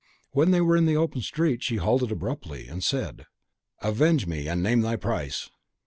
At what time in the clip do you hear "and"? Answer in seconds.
2.67-2.83, 4.47-4.63